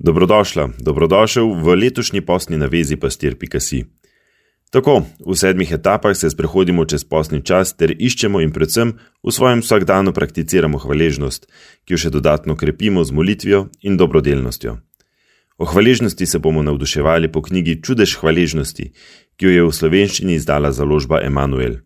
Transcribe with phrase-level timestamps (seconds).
[0.00, 3.84] Dobrodošla, dobrodošel v letošnji postni navezi pastir.si.
[4.72, 9.60] Tako, v sedmih etapah se sprehodimo čez postni čas ter iščemo in predvsem v svojem
[9.60, 11.44] vsakdanu prakticiramo hvaležnost,
[11.84, 14.78] ki jo še dodatno krepimo z molitvijo in dobrodelnostjo.
[15.60, 18.94] O hvaležnosti se bomo navduševali po knjigi Čudež hvaležnosti,
[19.36, 21.84] ki jo je v slovenščini izdala založba Emanuel.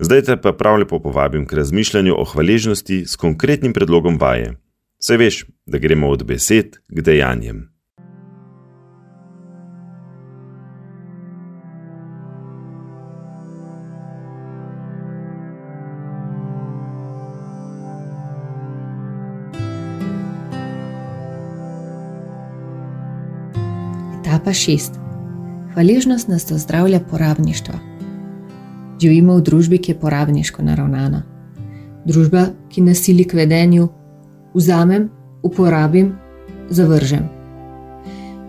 [0.00, 4.61] Zdaj te pa prav lepo povabim k razmišljanju o hvaležnosti s konkretnim predlogom vaje.
[5.04, 7.70] Saj veš, da gremo od besed k dejanjem.
[24.20, 24.92] Etapa šest.
[25.74, 27.74] Hvaležnost nas ozdravlja porabništva.
[29.00, 31.22] Živimo v družbi, ki je porabniško naravnana.
[32.04, 33.88] Družba, ki nasili k vedenju,
[34.54, 35.10] vzamem,
[35.42, 36.14] uporabim,
[36.70, 37.28] zavržem.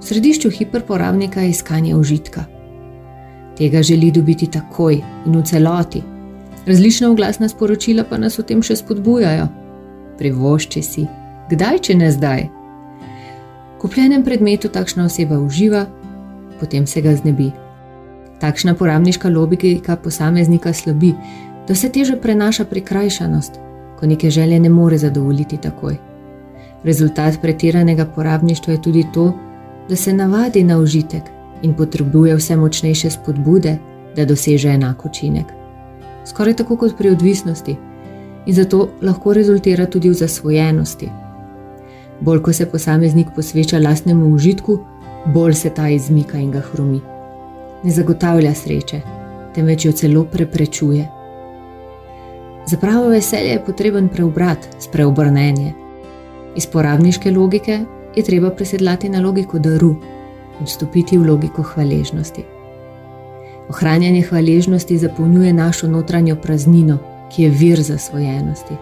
[0.00, 2.44] V središču hiperporabnika je iskanje užitka.
[3.56, 6.02] Tega želi dobiti takoj in v celoti.
[6.66, 9.48] Različna oglasna sporočila pa nas v tem še spodbujajo.
[10.18, 11.06] Privošči si,
[11.50, 12.48] kdaj, če ne zdaj.
[13.74, 15.86] V kupljenem predmetu takšna oseba uživa,
[16.60, 17.52] potem se ga znebi.
[18.40, 21.14] Takšna porabniška logika posameznika slabi,
[21.68, 23.60] da se teže prenaša prikrajšanost,
[24.00, 25.96] ko neke želje ne more zadovoljiti takoj.
[26.84, 29.32] Rezultat pretiranega porabništva je tudi to,
[29.88, 31.22] da se navadi na užitek
[31.62, 33.76] in potrebuje vse močnejše spodbude,
[34.16, 35.46] da doseže enak učinek.
[36.24, 37.76] Skoraj tako kot pri odvisnosti,
[38.46, 41.08] in zato lahko rezultira tudi v zasvojenosti.
[42.20, 44.78] Bolj ko se posameznik posveča lastnemu užitku,
[45.26, 47.00] bolj se ta izmika in ga hrumi.
[47.84, 49.00] Ne zagotavlja sreče,
[49.54, 51.08] temveč jo celo preprečuje.
[52.66, 55.72] Za pravo veselje je potreben preobrat, spreobrnenje.
[56.56, 57.80] Iz porabniške logike
[58.16, 59.96] je treba presedlati na logiko daru
[60.60, 62.44] in vstopiti v logiko hvaležnosti.
[63.68, 66.98] Ohranjanje hvaležnosti zapolnjuje našo notranjo praznino,
[67.30, 68.74] ki je vir zasvojenosti.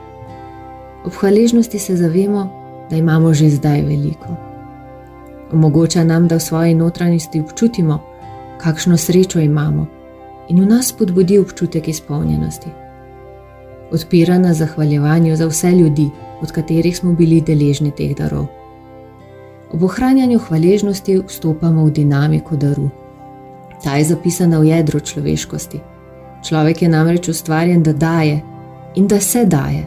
[1.04, 2.48] Ob hvaležnosti se zavemo,
[2.90, 4.36] da imamo že zdaj veliko.
[5.52, 8.00] Omogoča nam, da v svoji notranjosti občutimo,
[8.60, 9.86] kakšno srečo imamo,
[10.48, 12.87] in v nas spodbudi občutek izpolnjenosti
[13.92, 16.10] odpira nas zahvaljevanju za vse ljudi,
[16.40, 18.46] od katerih smo bili deležni teh darov.
[19.72, 22.90] Ob ohranjanju hvaležnosti vstopamo v dinamiko daru.
[23.84, 25.80] Ta je zapisana v jedru človeškosti.
[26.48, 28.40] Človek je namreč ustvarjen, da daje
[28.94, 29.86] in da se daje.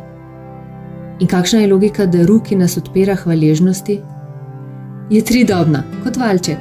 [1.19, 4.01] In kakšna je logika daru, ki nas odpira hvaležnosti?
[5.09, 6.57] Je tridobna, kot valček.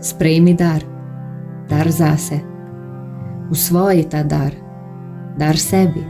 [0.00, 0.84] Sprejmi dar,
[1.68, 2.40] dar zase,
[3.50, 4.63] usvoji ta dar
[5.36, 6.04] dar sebi,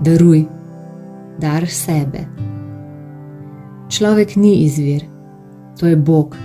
[0.00, 0.44] daruj,
[1.38, 2.24] dar sebe.
[3.88, 5.04] Človek ni izvir,
[5.78, 6.36] to je Bog.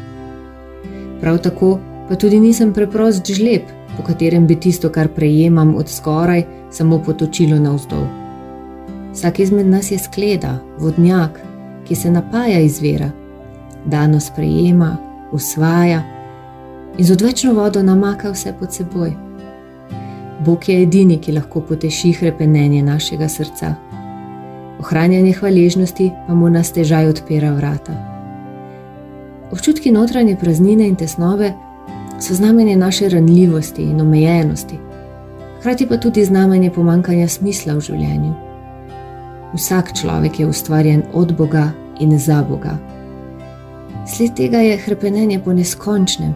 [1.21, 1.79] Prav tako
[2.09, 3.61] pa tudi nisem preprost žleb,
[3.97, 8.05] po katerem bi tisto, kar prejemam od skoraj, samo potočilo navzdol.
[9.13, 11.39] Vsak izmed nas je skleda, vodnjak,
[11.87, 13.11] ki se napaja izvira,
[13.85, 14.97] dano sprejema,
[15.31, 16.03] usvaja
[16.97, 19.24] in z odvečno vodo namaka vse pod seboj.
[20.39, 23.75] Bog je edini, ki lahko poteši krepenenje našega srca.
[24.79, 27.95] Ohranjanje hvaležnosti pa mu nas težaj odpira vrata.
[29.51, 31.53] Občutki notranje praznine in tesnove
[32.19, 34.77] so znamenje naše ranljivosti in omejenosti,
[35.59, 38.33] hkrati pa tudi znamenje pomankanja smisla v življenju.
[39.53, 41.69] Vsak človek je ustvarjen od Boga
[41.99, 42.75] in za Boga.
[44.07, 46.35] Sled tega je krepenenje po neskončnem,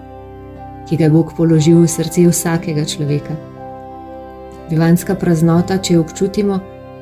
[0.89, 3.48] ki ga je Bog položil v srce vsakega človeka.
[4.69, 6.59] Bivanska praznota, če jo občutimo,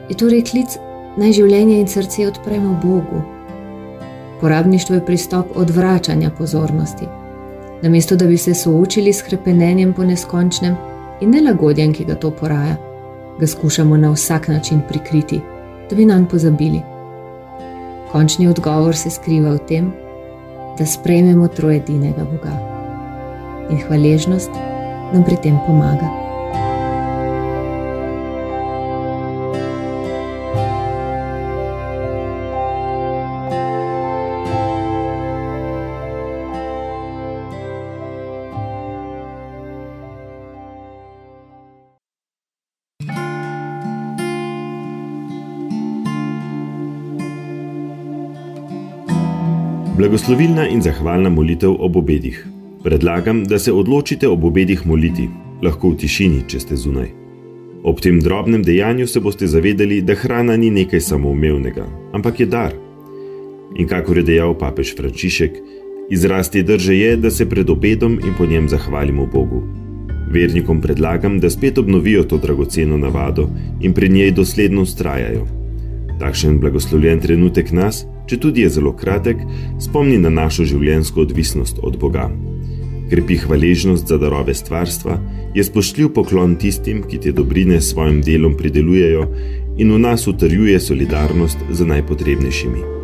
[0.09, 0.77] je torej klic
[1.17, 3.21] naj življenje in srce odpremo Bogu.
[4.41, 7.07] Porabništvo je pristop odvračanja pozornosti.
[7.81, 10.75] Namesto da bi se soočili s krepenenjem po neskončnem
[11.21, 12.77] in nelagodjem, ki ga to poraja,
[13.39, 15.41] ga skušamo na vsak način prikriti,
[15.89, 16.81] da bi nam pozabili.
[18.11, 19.91] Končni odgovor se skriva v tem,
[20.77, 22.53] da sprejmemo trojedinega Boga.
[23.69, 24.51] In hvaležnost
[25.13, 26.26] nam pri tem pomaga.
[49.97, 52.45] Blagoslovilna in zahvalna molitev ob obedih.
[52.83, 55.25] Predlagam, da se odločite ob obedih moliti,
[55.65, 57.07] lahko v tišini, če ste zunaj.
[57.81, 62.77] Ob tem drobnem dejanju se boste zavedali, da hrana ni nekaj samoumevnega, ampak je dar.
[63.73, 65.57] In kakor je dejal papež Frančišek,
[66.13, 69.63] izraz te drže je, da se pred obedom in po njem zahvalimo Bogu.
[70.29, 73.49] Vernikom predlagam, da spet obnovijo to dragoceno navado
[73.81, 75.47] in pri njej dosledno ustrajajo.
[76.19, 79.43] Takšen blagoslovljen trenutek nas, če tudi je zelo kratek,
[79.83, 82.27] spomni na našo življenjsko odvisnost od Boga.
[83.07, 85.15] Krepi hvaležnost za darove stvarstva,
[85.55, 89.23] je spoštljiv poklon tistim, ki te dobrine s svojim delom pridelujejo
[89.77, 92.96] in v nas utrjuje solidarnost z najpotrebnejšimi.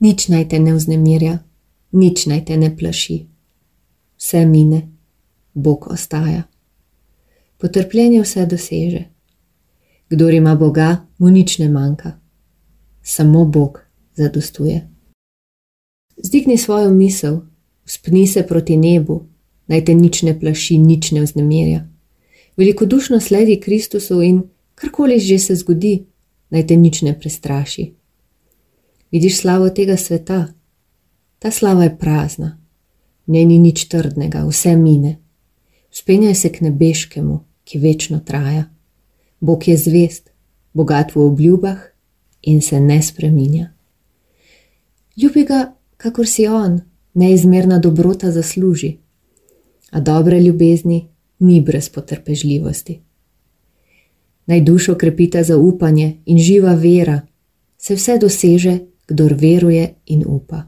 [0.00, 1.38] Nič naj te ne vznemirja,
[1.92, 3.26] nič naj te ne plaši.
[4.18, 4.82] Vse mine,
[5.54, 6.42] Bog ostaja.
[7.58, 9.04] Potrpljenje vse doseže.
[10.10, 12.12] Kdor ima Boga, mu nič ne manjka.
[13.02, 13.80] Samo Bog
[14.14, 14.88] zadostuje.
[16.16, 17.40] Zdigni svojo misel,
[17.84, 19.26] spni se proti nebu,
[19.66, 21.88] naj te nič ne plaši, nič ne vznemirja.
[22.56, 24.42] Velikodušno sledi Kristusu in
[24.74, 26.06] karkoli že se zgodi,
[26.50, 27.97] naj te nič ne prestraši.
[29.10, 30.46] Vidiš slavo tega sveta?
[31.38, 32.58] Ta slava je prazna,
[33.26, 35.18] v njej ni nič trdnega, vse mine.
[35.90, 38.64] Spenjaj se k nebeškemu, ki večno traja.
[39.40, 40.30] Bog je zvest,
[40.72, 41.78] bogat v obljubah
[42.42, 43.72] in se ne spreminja.
[45.16, 46.80] Ljubi ga, kakor si on,
[47.14, 48.96] neizmerna dobrota zasluži,
[49.90, 51.08] a dobre ljubezni
[51.38, 53.00] ni brez potrpežljivosti.
[54.46, 57.20] Naj dušo krepita zaupanje in živa vera,
[57.78, 58.78] se vse doseže,
[59.08, 60.66] kdor veruje in upa.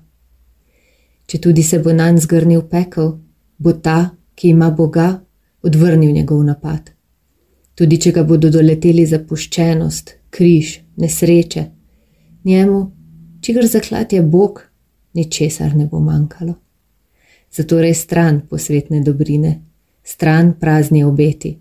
[1.27, 3.13] Če tudi se bo nanj zgrnil pekel,
[3.59, 5.21] bo ta, ki ima Boga,
[5.63, 6.91] odvrnil njegov napad.
[7.75, 11.65] Tudi če ga bodo doleteli zapuščenost, križ, nesreče,
[12.45, 12.81] njemu,
[13.41, 14.65] čigar zaklad je Bog,
[15.15, 16.55] ničesar ne bo manjkalo.
[17.53, 19.55] Zato res stran posvetne dobrine,
[20.03, 21.59] stran prazni obeti.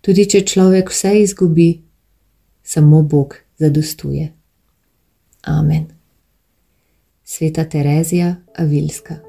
[0.00, 1.70] Tudi če človek vse izgubi,
[2.62, 4.35] samo Bog zadostuje.
[5.46, 5.86] Amen.
[7.24, 9.25] Sveta Terezija Avilska